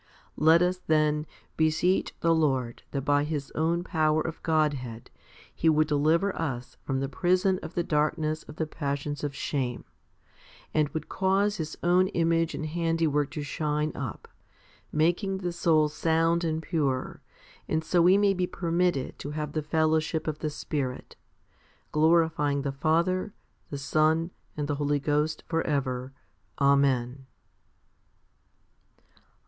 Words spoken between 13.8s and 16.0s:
up, making the soul